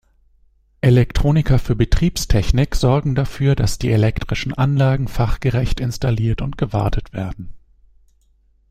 [0.81, 7.53] Elektroniker für Betriebstechnik sorgen dafür, dass die elektrischen Anlagen fachgerecht installiert und gewartet werden.